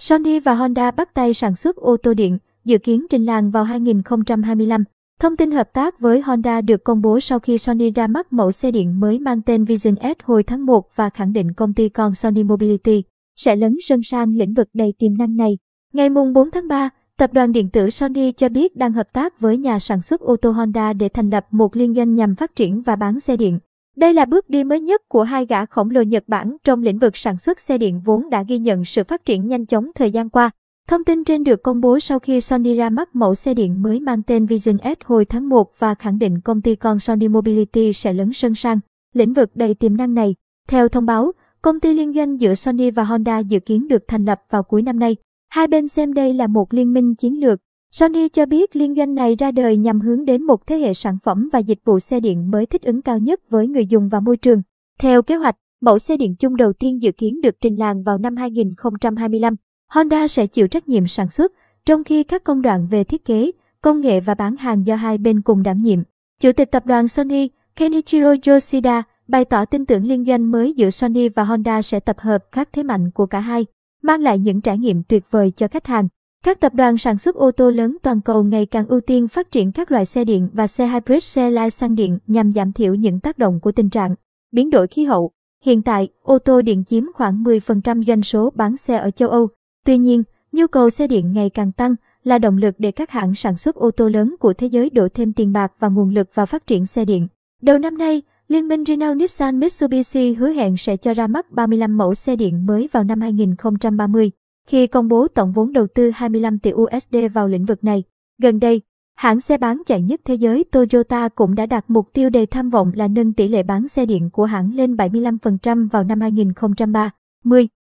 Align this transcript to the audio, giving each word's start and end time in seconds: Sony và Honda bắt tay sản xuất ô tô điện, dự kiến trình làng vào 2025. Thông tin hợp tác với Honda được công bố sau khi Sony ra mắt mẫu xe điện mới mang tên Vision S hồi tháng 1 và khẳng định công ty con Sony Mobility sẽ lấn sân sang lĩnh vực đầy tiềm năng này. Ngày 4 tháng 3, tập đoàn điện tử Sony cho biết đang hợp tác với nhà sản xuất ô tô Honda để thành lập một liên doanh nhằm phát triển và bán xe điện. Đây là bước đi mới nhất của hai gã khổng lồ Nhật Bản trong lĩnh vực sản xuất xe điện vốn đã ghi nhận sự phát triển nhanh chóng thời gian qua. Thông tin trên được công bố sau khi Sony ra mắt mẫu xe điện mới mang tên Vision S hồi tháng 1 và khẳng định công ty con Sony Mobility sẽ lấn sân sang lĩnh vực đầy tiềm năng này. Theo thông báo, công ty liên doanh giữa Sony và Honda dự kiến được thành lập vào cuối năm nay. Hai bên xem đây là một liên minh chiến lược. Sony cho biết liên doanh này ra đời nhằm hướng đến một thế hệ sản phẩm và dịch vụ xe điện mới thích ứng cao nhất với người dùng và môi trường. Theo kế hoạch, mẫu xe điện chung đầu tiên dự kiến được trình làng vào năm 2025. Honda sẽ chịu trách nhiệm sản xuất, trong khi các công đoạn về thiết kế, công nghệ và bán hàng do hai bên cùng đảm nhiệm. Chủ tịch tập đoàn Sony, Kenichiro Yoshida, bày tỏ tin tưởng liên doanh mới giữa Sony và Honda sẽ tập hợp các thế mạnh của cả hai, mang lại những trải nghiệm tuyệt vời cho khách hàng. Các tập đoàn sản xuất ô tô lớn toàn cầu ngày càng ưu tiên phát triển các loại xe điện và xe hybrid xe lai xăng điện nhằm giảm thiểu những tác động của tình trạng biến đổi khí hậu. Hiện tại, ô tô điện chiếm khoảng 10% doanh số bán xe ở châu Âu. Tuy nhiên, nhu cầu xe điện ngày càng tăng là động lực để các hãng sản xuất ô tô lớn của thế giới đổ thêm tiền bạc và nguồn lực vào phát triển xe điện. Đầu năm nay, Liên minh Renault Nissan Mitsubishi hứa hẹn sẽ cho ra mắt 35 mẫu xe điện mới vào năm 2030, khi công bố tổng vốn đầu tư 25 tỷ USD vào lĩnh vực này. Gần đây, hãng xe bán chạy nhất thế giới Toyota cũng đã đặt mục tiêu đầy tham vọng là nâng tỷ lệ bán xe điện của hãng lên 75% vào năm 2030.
Sony 0.00 0.40
và 0.40 0.54
Honda 0.54 0.90
bắt 0.90 1.14
tay 1.14 1.34
sản 1.34 1.56
xuất 1.56 1.76
ô 1.76 1.96
tô 1.96 2.14
điện, 2.14 2.38
dự 2.64 2.78
kiến 2.78 3.06
trình 3.10 3.26
làng 3.26 3.50
vào 3.50 3.64
2025. 3.64 4.84
Thông 5.20 5.36
tin 5.36 5.50
hợp 5.50 5.72
tác 5.72 6.00
với 6.00 6.20
Honda 6.20 6.60
được 6.60 6.84
công 6.84 7.02
bố 7.02 7.20
sau 7.20 7.38
khi 7.38 7.58
Sony 7.58 7.90
ra 7.90 8.06
mắt 8.06 8.32
mẫu 8.32 8.52
xe 8.52 8.70
điện 8.70 9.00
mới 9.00 9.18
mang 9.18 9.42
tên 9.42 9.64
Vision 9.64 9.94
S 10.02 10.24
hồi 10.24 10.42
tháng 10.42 10.66
1 10.66 10.88
và 10.94 11.10
khẳng 11.10 11.32
định 11.32 11.52
công 11.52 11.74
ty 11.74 11.88
con 11.88 12.14
Sony 12.14 12.44
Mobility 12.44 13.02
sẽ 13.36 13.56
lấn 13.56 13.76
sân 13.80 14.00
sang 14.02 14.34
lĩnh 14.36 14.54
vực 14.54 14.68
đầy 14.74 14.94
tiềm 14.98 15.18
năng 15.18 15.36
này. 15.36 15.58
Ngày 15.92 16.08
4 16.10 16.50
tháng 16.50 16.68
3, 16.68 16.90
tập 17.16 17.32
đoàn 17.32 17.52
điện 17.52 17.70
tử 17.70 17.90
Sony 17.90 18.32
cho 18.32 18.48
biết 18.48 18.76
đang 18.76 18.92
hợp 18.92 19.12
tác 19.12 19.40
với 19.40 19.56
nhà 19.56 19.78
sản 19.78 20.02
xuất 20.02 20.20
ô 20.20 20.36
tô 20.36 20.50
Honda 20.50 20.92
để 20.92 21.08
thành 21.08 21.30
lập 21.30 21.46
một 21.50 21.76
liên 21.76 21.94
doanh 21.94 22.14
nhằm 22.14 22.34
phát 22.34 22.54
triển 22.54 22.82
và 22.82 22.96
bán 22.96 23.20
xe 23.20 23.36
điện. 23.36 23.58
Đây 24.00 24.14
là 24.14 24.24
bước 24.24 24.50
đi 24.50 24.64
mới 24.64 24.80
nhất 24.80 25.08
của 25.08 25.22
hai 25.22 25.46
gã 25.46 25.66
khổng 25.66 25.90
lồ 25.90 26.02
Nhật 26.02 26.24
Bản 26.26 26.56
trong 26.64 26.82
lĩnh 26.82 26.98
vực 26.98 27.16
sản 27.16 27.38
xuất 27.38 27.60
xe 27.60 27.78
điện 27.78 28.00
vốn 28.04 28.30
đã 28.30 28.42
ghi 28.42 28.58
nhận 28.58 28.84
sự 28.84 29.04
phát 29.04 29.24
triển 29.24 29.48
nhanh 29.48 29.66
chóng 29.66 29.90
thời 29.94 30.10
gian 30.10 30.30
qua. 30.30 30.50
Thông 30.88 31.04
tin 31.04 31.24
trên 31.24 31.44
được 31.44 31.62
công 31.62 31.80
bố 31.80 32.00
sau 32.00 32.18
khi 32.18 32.40
Sony 32.40 32.74
ra 32.74 32.90
mắt 32.90 33.16
mẫu 33.16 33.34
xe 33.34 33.54
điện 33.54 33.82
mới 33.82 34.00
mang 34.00 34.22
tên 34.22 34.46
Vision 34.46 34.76
S 34.84 35.04
hồi 35.04 35.24
tháng 35.24 35.48
1 35.48 35.78
và 35.78 35.94
khẳng 35.94 36.18
định 36.18 36.40
công 36.40 36.62
ty 36.62 36.74
con 36.74 36.98
Sony 36.98 37.28
Mobility 37.28 37.92
sẽ 37.92 38.12
lấn 38.12 38.32
sân 38.32 38.54
sang 38.54 38.80
lĩnh 39.14 39.32
vực 39.32 39.50
đầy 39.54 39.74
tiềm 39.74 39.96
năng 39.96 40.14
này. 40.14 40.34
Theo 40.68 40.88
thông 40.88 41.06
báo, 41.06 41.32
công 41.62 41.80
ty 41.80 41.94
liên 41.94 42.12
doanh 42.14 42.40
giữa 42.40 42.54
Sony 42.54 42.90
và 42.90 43.04
Honda 43.04 43.38
dự 43.38 43.60
kiến 43.60 43.88
được 43.88 44.02
thành 44.08 44.24
lập 44.24 44.40
vào 44.50 44.62
cuối 44.62 44.82
năm 44.82 44.98
nay. 44.98 45.16
Hai 45.48 45.66
bên 45.66 45.88
xem 45.88 46.14
đây 46.14 46.34
là 46.34 46.46
một 46.46 46.74
liên 46.74 46.92
minh 46.92 47.14
chiến 47.14 47.40
lược. 47.40 47.60
Sony 47.92 48.28
cho 48.28 48.46
biết 48.46 48.76
liên 48.76 48.94
doanh 48.94 49.14
này 49.14 49.36
ra 49.38 49.50
đời 49.50 49.76
nhằm 49.76 50.00
hướng 50.00 50.24
đến 50.24 50.42
một 50.42 50.66
thế 50.66 50.76
hệ 50.76 50.94
sản 50.94 51.18
phẩm 51.22 51.48
và 51.52 51.58
dịch 51.58 51.78
vụ 51.84 52.00
xe 52.00 52.20
điện 52.20 52.50
mới 52.50 52.66
thích 52.66 52.82
ứng 52.82 53.02
cao 53.02 53.18
nhất 53.18 53.50
với 53.50 53.66
người 53.66 53.86
dùng 53.86 54.08
và 54.08 54.20
môi 54.20 54.36
trường. 54.36 54.62
Theo 55.00 55.22
kế 55.22 55.36
hoạch, 55.36 55.56
mẫu 55.80 55.98
xe 55.98 56.16
điện 56.16 56.34
chung 56.38 56.56
đầu 56.56 56.72
tiên 56.72 57.02
dự 57.02 57.12
kiến 57.12 57.40
được 57.40 57.54
trình 57.60 57.76
làng 57.76 58.02
vào 58.02 58.18
năm 58.18 58.36
2025. 58.36 59.54
Honda 59.88 60.28
sẽ 60.28 60.46
chịu 60.46 60.68
trách 60.68 60.88
nhiệm 60.88 61.06
sản 61.06 61.30
xuất, 61.30 61.52
trong 61.84 62.04
khi 62.04 62.22
các 62.22 62.44
công 62.44 62.62
đoạn 62.62 62.86
về 62.90 63.04
thiết 63.04 63.24
kế, 63.24 63.50
công 63.82 64.00
nghệ 64.00 64.20
và 64.20 64.34
bán 64.34 64.56
hàng 64.56 64.86
do 64.86 64.94
hai 64.94 65.18
bên 65.18 65.42
cùng 65.42 65.62
đảm 65.62 65.78
nhiệm. 65.78 65.98
Chủ 66.40 66.52
tịch 66.52 66.70
tập 66.70 66.86
đoàn 66.86 67.08
Sony, 67.08 67.48
Kenichiro 67.76 68.34
Yoshida, 68.46 69.02
bày 69.28 69.44
tỏ 69.44 69.64
tin 69.64 69.86
tưởng 69.86 70.04
liên 70.04 70.24
doanh 70.24 70.50
mới 70.50 70.72
giữa 70.72 70.90
Sony 70.90 71.28
và 71.28 71.44
Honda 71.44 71.82
sẽ 71.82 72.00
tập 72.00 72.16
hợp 72.18 72.38
các 72.52 72.68
thế 72.72 72.82
mạnh 72.82 73.10
của 73.10 73.26
cả 73.26 73.40
hai, 73.40 73.66
mang 74.02 74.20
lại 74.20 74.38
những 74.38 74.60
trải 74.60 74.78
nghiệm 74.78 75.02
tuyệt 75.02 75.24
vời 75.30 75.52
cho 75.56 75.68
khách 75.68 75.86
hàng. 75.86 76.08
Các 76.44 76.60
tập 76.60 76.74
đoàn 76.74 76.98
sản 76.98 77.18
xuất 77.18 77.36
ô 77.36 77.50
tô 77.50 77.70
lớn 77.70 77.96
toàn 78.02 78.20
cầu 78.20 78.44
ngày 78.44 78.66
càng 78.66 78.86
ưu 78.86 79.00
tiên 79.00 79.28
phát 79.28 79.50
triển 79.50 79.72
các 79.72 79.92
loại 79.92 80.06
xe 80.06 80.24
điện 80.24 80.48
và 80.52 80.66
xe 80.66 80.86
hybrid 80.86 81.24
xe 81.24 81.50
lai 81.50 81.70
xăng 81.70 81.94
điện 81.94 82.18
nhằm 82.26 82.52
giảm 82.52 82.72
thiểu 82.72 82.94
những 82.94 83.20
tác 83.20 83.38
động 83.38 83.60
của 83.60 83.72
tình 83.72 83.90
trạng 83.90 84.14
biến 84.52 84.70
đổi 84.70 84.86
khí 84.86 85.04
hậu. 85.04 85.30
Hiện 85.64 85.82
tại, 85.82 86.08
ô 86.22 86.38
tô 86.38 86.62
điện 86.62 86.84
chiếm 86.84 87.04
khoảng 87.14 87.42
10% 87.42 88.04
doanh 88.04 88.22
số 88.22 88.50
bán 88.54 88.76
xe 88.76 88.96
ở 88.96 89.10
châu 89.10 89.28
Âu. 89.28 89.48
Tuy 89.84 89.98
nhiên, 89.98 90.22
nhu 90.52 90.66
cầu 90.66 90.90
xe 90.90 91.06
điện 91.06 91.32
ngày 91.32 91.50
càng 91.50 91.72
tăng 91.72 91.94
là 92.24 92.38
động 92.38 92.56
lực 92.56 92.74
để 92.78 92.90
các 92.90 93.10
hãng 93.10 93.34
sản 93.34 93.56
xuất 93.56 93.74
ô 93.74 93.90
tô 93.90 94.08
lớn 94.08 94.34
của 94.40 94.52
thế 94.52 94.66
giới 94.66 94.90
đổ 94.90 95.08
thêm 95.14 95.32
tiền 95.32 95.52
bạc 95.52 95.72
và 95.78 95.88
nguồn 95.88 96.14
lực 96.14 96.34
vào 96.34 96.46
phát 96.46 96.66
triển 96.66 96.86
xe 96.86 97.04
điện. 97.04 97.28
Đầu 97.62 97.78
năm 97.78 97.98
nay, 97.98 98.22
Liên 98.48 98.68
minh 98.68 98.84
Renault 98.84 99.16
Nissan 99.16 99.60
Mitsubishi 99.60 100.34
hứa 100.34 100.50
hẹn 100.50 100.76
sẽ 100.76 100.96
cho 100.96 101.14
ra 101.14 101.26
mắt 101.26 101.50
35 101.50 101.96
mẫu 101.96 102.14
xe 102.14 102.36
điện 102.36 102.66
mới 102.66 102.88
vào 102.92 103.04
năm 103.04 103.20
2030, 103.20 104.30
khi 104.70 104.86
công 104.86 105.08
bố 105.08 105.28
tổng 105.28 105.52
vốn 105.52 105.72
đầu 105.72 105.86
tư 105.94 106.10
25 106.14 106.58
tỷ 106.58 106.72
USD 106.72 107.16
vào 107.34 107.48
lĩnh 107.48 107.64
vực 107.64 107.84
này. 107.84 108.02
Gần 108.42 108.58
đây, 108.58 108.82
hãng 109.16 109.40
xe 109.40 109.58
bán 109.58 109.82
chạy 109.86 110.02
nhất 110.02 110.20
thế 110.24 110.34
giới 110.34 110.64
Toyota 110.64 111.28
cũng 111.28 111.54
đã 111.54 111.66
đặt 111.66 111.84
mục 111.88 112.08
tiêu 112.12 112.30
đầy 112.30 112.46
tham 112.46 112.70
vọng 112.70 112.90
là 112.94 113.08
nâng 113.08 113.32
tỷ 113.32 113.48
lệ 113.48 113.62
bán 113.62 113.88
xe 113.88 114.06
điện 114.06 114.30
của 114.30 114.44
hãng 114.44 114.74
lên 114.74 114.94
75% 114.94 115.88
vào 115.88 116.04
năm 116.04 116.20
2030. 116.20 117.68